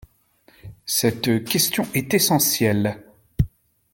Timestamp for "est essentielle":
1.93-3.03